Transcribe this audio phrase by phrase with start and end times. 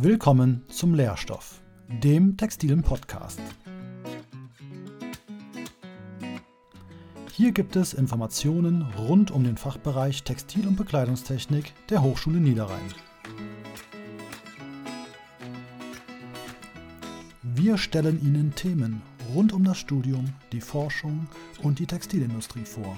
[0.00, 3.40] Willkommen zum Lehrstoff, dem textilen Podcast.
[7.32, 12.94] Hier gibt es Informationen rund um den Fachbereich Textil- und Bekleidungstechnik der Hochschule Niederrhein.
[17.42, 19.02] Wir stellen Ihnen Themen
[19.34, 21.26] rund um das Studium, die Forschung
[21.64, 22.94] und die Textilindustrie vor.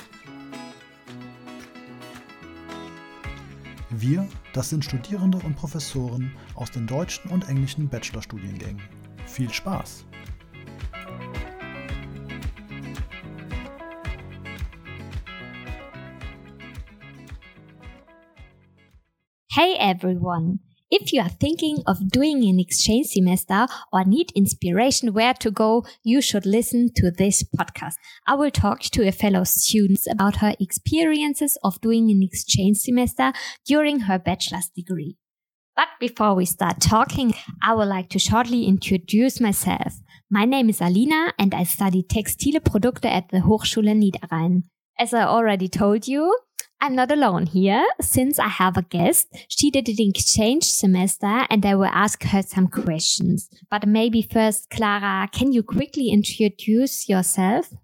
[3.93, 8.81] Wir, das sind Studierende und Professoren aus den deutschen und englischen Bachelorstudiengängen.
[9.27, 10.07] Viel Spaß!
[19.53, 20.61] Hey everyone!
[20.93, 25.85] If you are thinking of doing an exchange semester or need inspiration where to go,
[26.03, 27.95] you should listen to this podcast.
[28.27, 33.33] I will talk to a fellow student about her experiences of doing an exchange semester
[33.65, 35.17] during her bachelor's degree.
[35.77, 39.95] But before we start talking, I would like to shortly introduce myself.
[40.29, 44.65] My name is Alina and I study Textile Produkte at the Hochschule Niederrhein.
[44.99, 46.37] As I already told you,
[46.83, 49.29] I'm not alone here since I have a guest.
[49.49, 53.51] She did an exchange semester and I will ask her some questions.
[53.71, 57.75] But maybe first, Clara, can you quickly introduce yourself?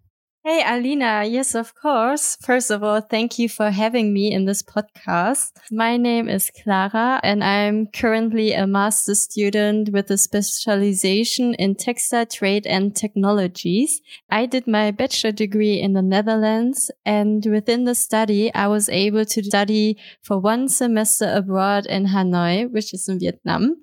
[0.48, 1.24] Hey, Alina.
[1.24, 2.36] Yes, of course.
[2.40, 5.50] First of all, thank you for having me in this podcast.
[5.72, 12.26] My name is Clara and I'm currently a master's student with a specialization in textile
[12.26, 14.00] trade and technologies.
[14.30, 19.24] I did my bachelor degree in the Netherlands and within the study, I was able
[19.24, 23.82] to study for one semester abroad in Hanoi, which is in Vietnam.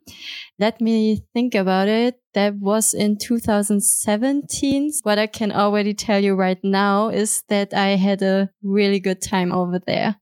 [0.59, 2.22] Let me think about it.
[2.33, 4.91] That was in 2017.
[5.03, 9.21] What I can already tell you right now is that I had a really good
[9.21, 10.15] time over there.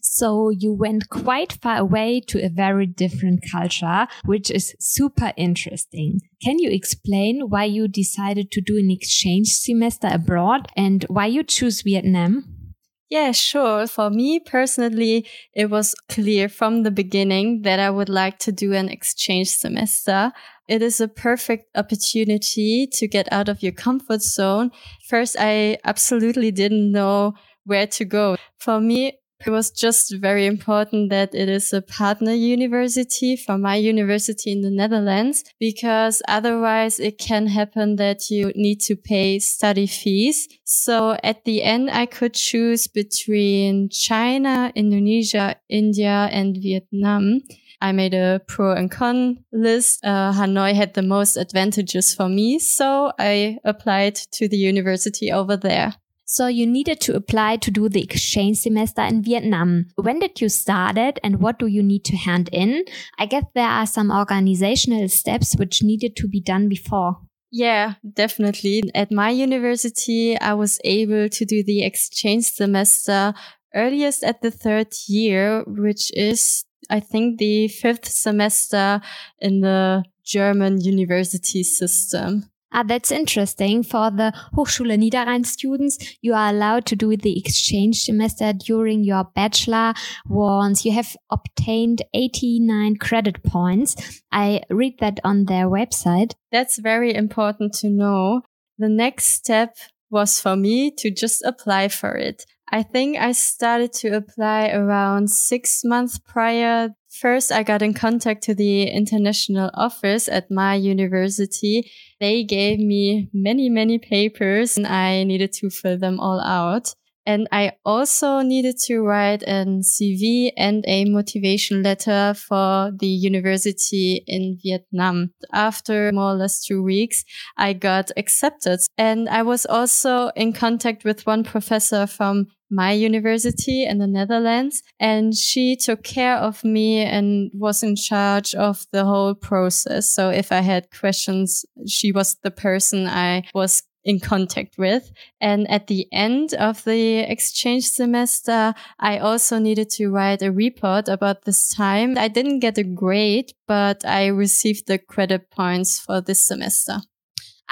[0.00, 6.20] So you went quite far away to a very different culture, which is super interesting.
[6.42, 11.42] Can you explain why you decided to do an exchange semester abroad and why you
[11.42, 12.62] choose Vietnam?
[13.10, 13.86] Yeah, sure.
[13.86, 18.72] For me personally, it was clear from the beginning that I would like to do
[18.72, 20.32] an exchange semester.
[20.68, 24.70] It is a perfect opportunity to get out of your comfort zone.
[25.08, 27.34] First, I absolutely didn't know
[27.64, 28.36] where to go.
[28.58, 33.74] For me, it was just very important that it is a partner university from my
[33.74, 39.88] university in the Netherlands, because otherwise it can happen that you need to pay study
[39.88, 40.48] fees.
[40.62, 47.40] So at the end, I could choose between China, Indonesia, India, and Vietnam.
[47.82, 50.04] I made a pro and con list.
[50.04, 52.58] Uh, Hanoi had the most advantages for me.
[52.58, 55.94] So I applied to the university over there.
[56.24, 59.86] So you needed to apply to do the exchange semester in Vietnam.
[59.96, 62.84] When did you start it and what do you need to hand in?
[63.18, 67.18] I guess there are some organizational steps which needed to be done before.
[67.50, 68.82] Yeah, definitely.
[68.94, 73.34] At my university, I was able to do the exchange semester
[73.74, 79.00] earliest at the third year, which is, I think, the fifth semester
[79.40, 82.44] in the German university system.
[82.74, 83.82] Ah, that's interesting.
[83.82, 89.24] For the Hochschule Niederrhein students, you are allowed to do the exchange semester during your
[89.24, 89.92] bachelor
[90.26, 94.22] once you have obtained 89 credit points.
[94.32, 96.32] I read that on their website.
[96.50, 98.42] That's very important to know.
[98.78, 99.76] The next step
[100.10, 102.46] was for me to just apply for it.
[102.74, 106.88] I think I started to apply around six months prior.
[107.10, 111.92] First, I got in contact to the international office at my university.
[112.18, 116.94] They gave me many, many papers and I needed to fill them all out.
[117.24, 124.24] And I also needed to write a CV and a motivation letter for the university
[124.26, 125.30] in Vietnam.
[125.52, 127.24] After more or less two weeks,
[127.56, 128.80] I got accepted.
[128.98, 134.82] And I was also in contact with one professor from my university in the Netherlands.
[134.98, 140.10] And she took care of me and was in charge of the whole process.
[140.10, 145.12] So if I had questions, she was the person I was in contact with.
[145.40, 151.08] And at the end of the exchange semester, I also needed to write a report
[151.08, 152.18] about this time.
[152.18, 157.00] I didn't get a grade, but I received the credit points for this semester.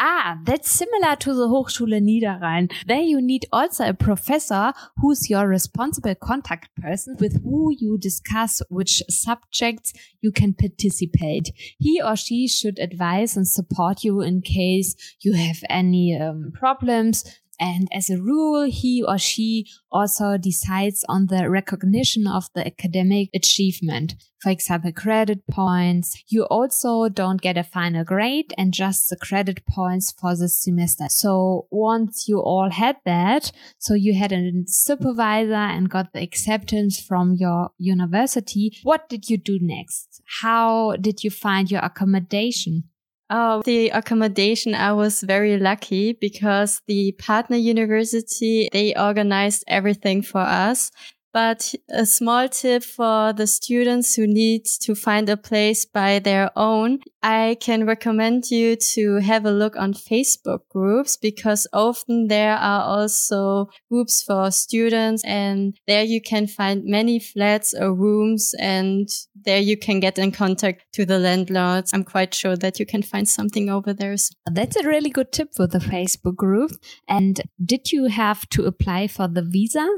[0.02, 2.73] Ah, that's similar to the Hochschule Niederrhein.
[2.87, 8.62] There you need also a professor who's your responsible contact person with who you discuss
[8.70, 9.93] which subjects
[10.23, 11.52] you can participate.
[11.79, 17.38] He or she should advise and support you in case you have any um, problems
[17.60, 23.28] And as a rule, he or she also decides on the recognition of the academic
[23.34, 24.14] achievement.
[24.40, 26.16] For example, credit points.
[26.28, 31.04] You also don't get a final grade and just the credit points for the semester.
[31.10, 36.98] So once you all had that, so you had a supervisor and got the acceptance
[36.98, 40.22] from your university, what did you do next?
[40.40, 42.84] How did you find your accommodation?
[43.32, 50.41] Oh, the accommodation, I was very lucky because the partner university, they organized everything for
[50.41, 50.91] us.
[51.32, 56.50] But a small tip for the students who need to find a place by their
[56.56, 57.00] own.
[57.23, 62.82] I can recommend you to have a look on Facebook groups because often there are
[62.82, 69.09] also groups for students and there you can find many flats or rooms and
[69.44, 71.93] there you can get in contact to the landlords.
[71.94, 74.17] I'm quite sure that you can find something over there.
[74.50, 76.73] That's a really good tip for the Facebook group.
[77.06, 79.88] And did you have to apply for the visa?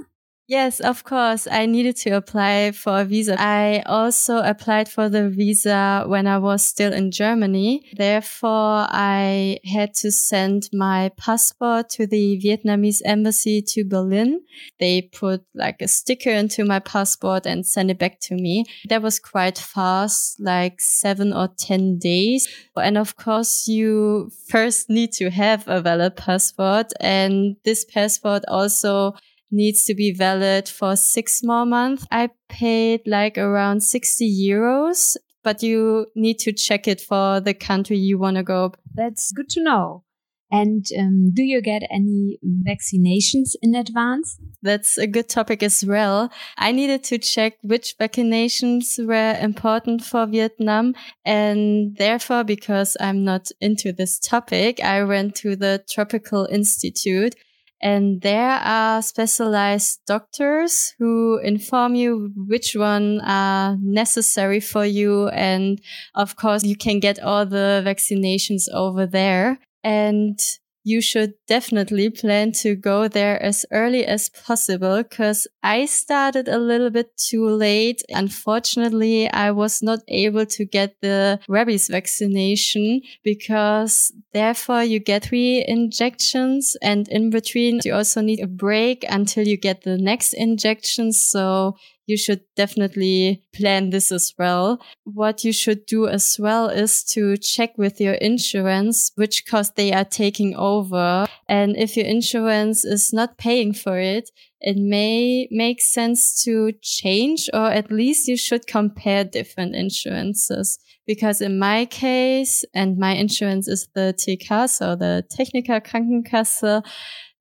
[0.49, 1.47] Yes, of course.
[1.51, 3.37] I needed to apply for a visa.
[3.39, 7.89] I also applied for the visa when I was still in Germany.
[7.97, 14.43] Therefore, I had to send my passport to the Vietnamese embassy to Berlin.
[14.81, 18.65] They put like a sticker into my passport and send it back to me.
[18.89, 22.49] That was quite fast, like seven or 10 days.
[22.77, 29.15] And of course, you first need to have a valid passport and this passport also
[29.53, 32.07] needs to be valid for six more months.
[32.11, 37.99] I paid like around 60 euros, but you need to check it for the country
[37.99, 38.73] you want to go.
[38.95, 40.05] That's good to know.
[40.53, 42.39] And um, do you get any
[42.69, 44.39] vaccinations in advance?
[44.61, 46.31] That's a good topic as well.
[46.59, 50.95] I needed to check which vaccinations were important for Vietnam.
[51.25, 57.35] And therefore, because I'm not into this topic, I went to the Tropical Institute
[57.83, 65.29] and there are specialized doctors who inform you which one are necessary for you.
[65.29, 65.81] And
[66.15, 69.59] of course, you can get all the vaccinations over there.
[69.83, 70.39] And
[70.85, 76.59] you should definitely plan to go there as early as possible because I started a
[76.59, 78.03] little bit too late.
[78.09, 85.65] Unfortunately, I was not able to get the rabies vaccination because therefore you get three
[85.67, 91.13] injections and in between you also need a break until you get the next injection.
[91.13, 91.77] So
[92.07, 94.81] you should definitely plan this as well.
[95.05, 99.93] What you should do as well is to check with your insurance which cost they
[99.93, 101.27] are taking over.
[101.49, 107.49] And if your insurance is not paying for it, it may make sense to change
[107.53, 110.79] or at least you should compare different insurances.
[111.05, 116.85] Because in my case, and my insurance is the TK, so the Techniker Krankenkasse,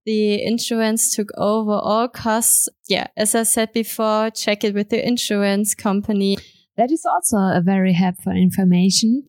[0.05, 2.67] the insurance took over all costs.
[2.87, 6.37] Yeah, as I said before, check it with the insurance company.
[6.77, 9.23] That is also a very helpful information.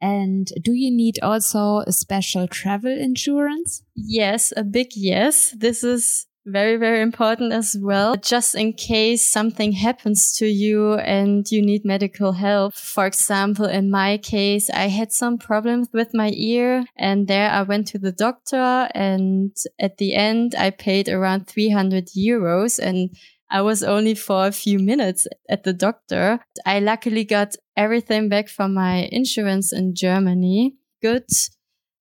[0.00, 3.82] And do you need also a special travel insurance?
[3.96, 5.54] Yes, a big yes.
[5.56, 8.16] This is very, very important as well.
[8.16, 12.74] Just in case something happens to you and you need medical help.
[12.74, 17.62] For example, in my case, I had some problems with my ear and there I
[17.62, 23.10] went to the doctor and at the end I paid around 300 euros and
[23.50, 26.40] I was only for a few minutes at the doctor.
[26.66, 30.76] I luckily got everything back from my insurance in Germany.
[31.00, 31.24] Good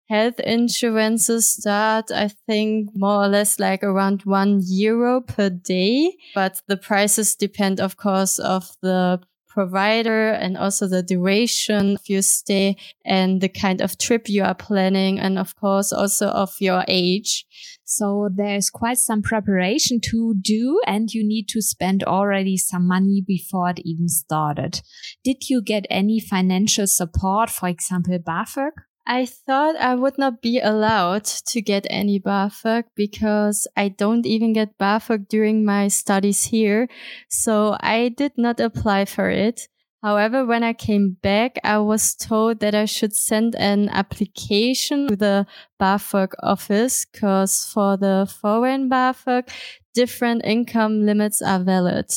[0.08, 6.16] health insurances start, I think, more or less like around one euro per day.
[6.34, 9.20] But the prices depend, of course, of the
[9.58, 14.54] provider and also the duration of your stay and the kind of trip you are
[14.54, 15.20] planning.
[15.20, 17.46] And of course, also of your age.
[17.84, 23.24] So there's quite some preparation to do and you need to spend already some money
[23.26, 24.82] before it even started.
[25.24, 27.50] Did you get any financial support?
[27.50, 28.72] For example, BAföG?
[29.10, 34.52] I thought I would not be allowed to get any BAföG because I don't even
[34.52, 36.90] get BAföG during my studies here.
[37.30, 39.70] So I did not apply for it.
[40.04, 45.16] However, when I came back, I was told that I should send an application to
[45.16, 45.48] the
[45.80, 49.50] BAföG office because for the foreign BAföG,
[49.94, 52.12] different income limits are valid.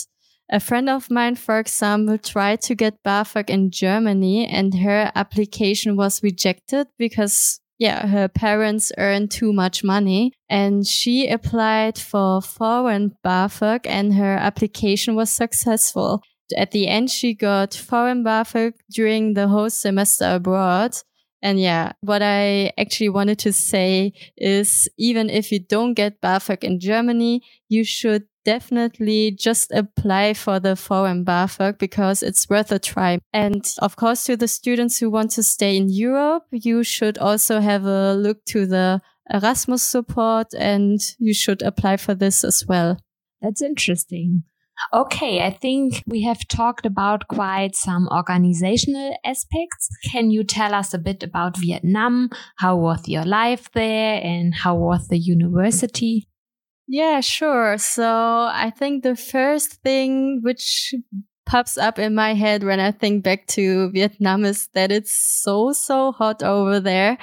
[0.52, 5.96] A friend of mine, for example, tried to get BAföG in Germany and her application
[5.96, 13.16] was rejected because yeah, her parents earned too much money and she applied for foreign
[13.24, 16.20] BAföG and her application was successful.
[16.56, 20.96] At the end, she got foreign BAföG during the whole semester abroad.
[21.42, 26.64] And yeah, what I actually wanted to say is even if you don't get BAföG
[26.64, 32.78] in Germany, you should definitely just apply for the foreign BAföG because it's worth a
[32.78, 33.18] try.
[33.32, 37.60] And of course, to the students who want to stay in Europe, you should also
[37.60, 39.00] have a look to the
[39.32, 42.98] Erasmus support and you should apply for this as well.
[43.40, 44.42] That's interesting.
[44.92, 49.88] Okay, I think we have talked about quite some organizational aspects.
[50.10, 52.30] Can you tell us a bit about Vietnam?
[52.56, 56.29] How was your life there and how was the university?
[56.92, 57.78] Yeah, sure.
[57.78, 58.04] So
[58.50, 60.92] I think the first thing which
[61.46, 65.72] pops up in my head when I think back to Vietnam is that it's so,
[65.72, 67.16] so hot over there.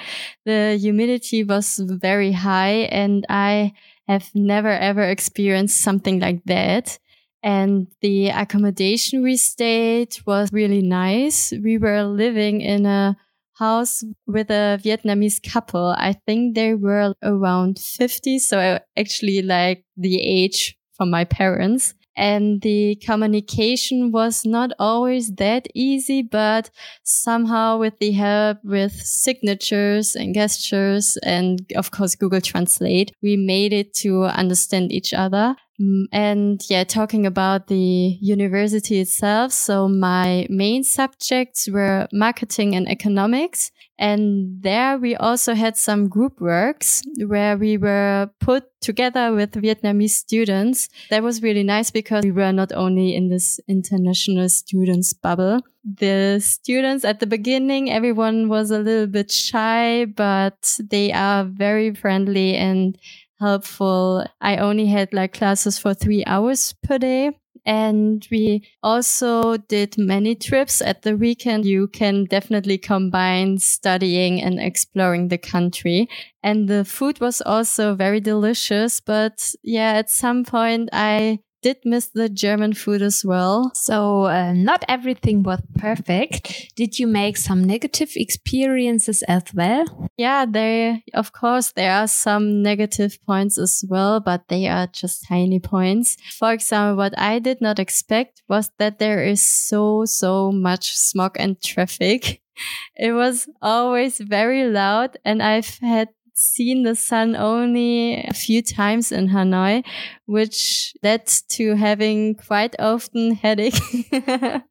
[0.46, 3.74] The humidity was very high and I
[4.06, 6.98] have never ever experienced something like that.
[7.42, 11.52] And the accommodation we stayed was really nice.
[11.52, 13.16] We were living in a
[13.58, 15.94] house with a Vietnamese couple.
[15.98, 18.38] I think they were around 50.
[18.38, 25.68] So actually like the age from my parents and the communication was not always that
[25.72, 26.68] easy, but
[27.04, 33.72] somehow with the help with signatures and gestures and of course Google Translate, we made
[33.72, 35.54] it to understand each other.
[35.80, 39.52] Mm, and yeah, talking about the university itself.
[39.52, 43.70] So my main subjects were marketing and economics.
[44.00, 50.10] And there we also had some group works where we were put together with Vietnamese
[50.10, 50.88] students.
[51.10, 55.60] That was really nice because we were not only in this international students bubble.
[55.84, 61.94] The students at the beginning, everyone was a little bit shy, but they are very
[61.94, 62.96] friendly and
[63.40, 64.26] helpful.
[64.40, 67.32] I only had like classes for three hours per day.
[67.66, 71.66] And we also did many trips at the weekend.
[71.66, 76.08] You can definitely combine studying and exploring the country.
[76.42, 79.00] And the food was also very delicious.
[79.00, 83.70] But yeah, at some point I did miss the German food as well.
[83.74, 86.72] So, uh, not everything was perfect.
[86.76, 89.84] Did you make some negative experiences as well?
[90.16, 95.26] Yeah, there, of course, there are some negative points as well, but they are just
[95.28, 96.16] tiny points.
[96.38, 101.36] For example, what I did not expect was that there is so, so much smog
[101.38, 102.40] and traffic.
[102.96, 106.08] It was always very loud and I've had
[106.38, 109.84] seen the sun only a few times in Hanoi,
[110.26, 113.80] which led to having quite often headache.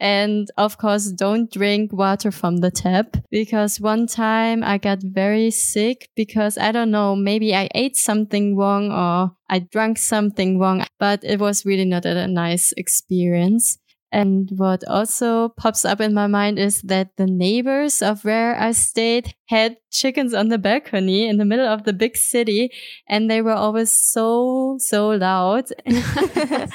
[0.00, 5.50] and of course, don't drink water from the tap because one time I got very
[5.50, 10.84] sick because I don't know, maybe I ate something wrong or I drank something wrong,
[11.00, 13.78] but it was really not a nice experience.
[14.10, 18.72] And what also pops up in my mind is that the neighbors of where I
[18.72, 22.70] stayed had chickens on the balcony in the middle of the big city
[23.08, 25.66] and they were always so, so loud.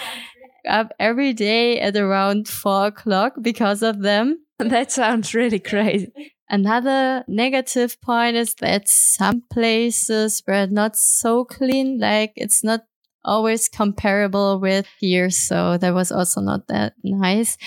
[0.67, 4.39] up every day at around four o'clock because of them.
[4.59, 6.11] That sounds really crazy.
[6.49, 11.99] Another negative point is that some places were not so clean.
[11.99, 12.81] Like it's not
[13.25, 15.29] always comparable with here.
[15.29, 17.57] So that was also not that nice.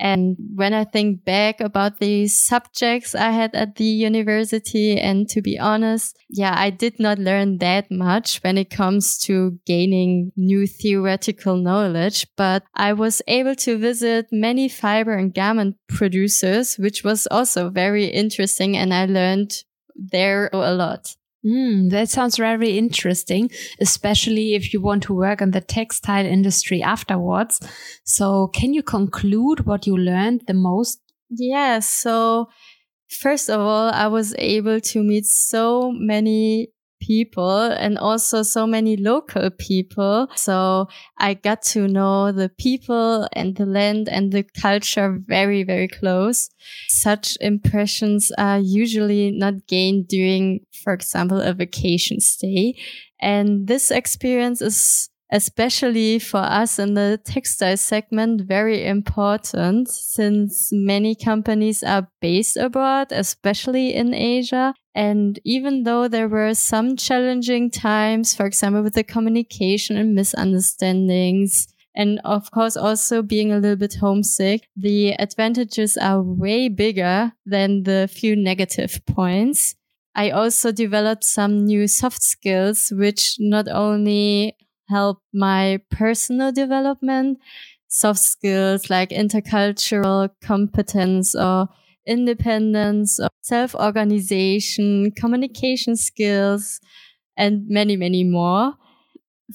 [0.00, 5.42] And when I think back about the subjects I had at the university, and to
[5.42, 10.66] be honest, yeah, I did not learn that much when it comes to gaining new
[10.66, 17.28] theoretical knowledge, but I was able to visit many fiber and garment producers, which was
[17.30, 18.78] also very interesting.
[18.78, 19.52] And I learned
[19.94, 21.14] there a lot.
[21.44, 26.82] Mm, that sounds very interesting, especially if you want to work in the textile industry
[26.82, 27.60] afterwards.
[28.04, 31.00] So, can you conclude what you learned the most?
[31.30, 31.78] Yeah.
[31.78, 32.48] So,
[33.08, 36.68] first of all, I was able to meet so many
[37.10, 40.28] people and also so many local people.
[40.36, 40.86] So
[41.18, 46.50] I got to know the people and the land and the culture very, very close.
[46.86, 52.76] Such impressions are usually not gained during, for example, a vacation stay.
[53.20, 61.14] And this experience is especially for us in the textile segment, very important since many
[61.14, 64.74] companies are based abroad, especially in Asia.
[64.94, 71.68] And even though there were some challenging times, for example, with the communication and misunderstandings,
[71.94, 77.84] and of course also being a little bit homesick, the advantages are way bigger than
[77.84, 79.74] the few negative points.
[80.14, 84.56] I also developed some new soft skills, which not only
[84.90, 87.38] help my personal development,
[87.88, 91.68] soft skills like intercultural competence or
[92.06, 96.80] independence, self-organization, communication skills,
[97.36, 98.74] and many, many more.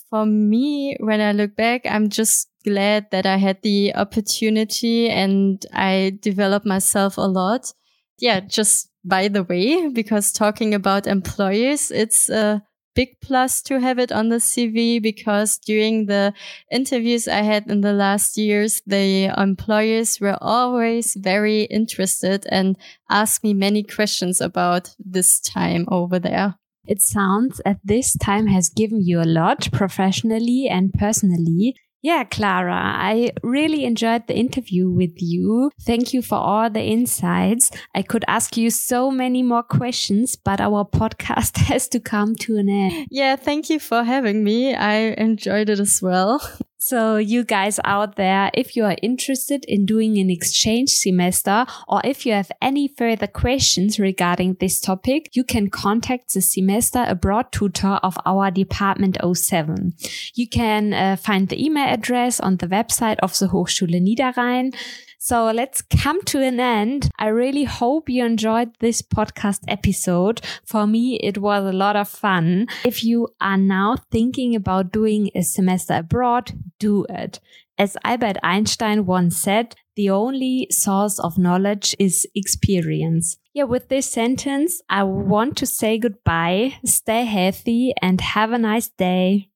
[0.09, 5.63] For me, when I look back, I'm just glad that I had the opportunity and
[5.73, 7.71] I developed myself a lot.
[8.19, 12.63] Yeah, just by the way, because talking about employers, it's a
[12.95, 16.33] big plus to have it on the CV because during the
[16.71, 22.77] interviews I had in the last years, the employers were always very interested and
[23.09, 26.55] asked me many questions about this time over there.
[26.87, 31.75] It sounds at this time has given you a lot professionally and personally.
[32.05, 35.71] Yeah, Clara, I really enjoyed the interview with you.
[35.81, 37.71] Thank you for all the insights.
[37.95, 42.57] I could ask you so many more questions, but our podcast has to come to
[42.57, 43.07] an end.
[43.09, 44.75] Yeah, thank you for having me.
[44.75, 46.47] I enjoyed it as well.
[46.87, 51.99] So, you guys out there, if you are interested in doing an exchange semester or
[52.03, 57.51] if you have any further questions regarding this topic, you can contact the semester abroad
[57.51, 59.95] tutor of our department 07.
[60.35, 64.75] You can uh, find the email address on the website of the Hochschule Niederrhein.
[65.25, 67.09] So let's come to an end.
[67.17, 70.39] I really hope you enjoyed this podcast episode.
[70.63, 72.67] For me, it was a lot of fun.
[72.85, 77.39] If you are now thinking about doing a semester abroad, do it.
[77.75, 83.39] As Albert Einstein once said, the only source of knowledge is experience.
[83.51, 88.89] Yeah, with this sentence, I want to say goodbye, stay healthy, and have a nice
[88.89, 89.49] day.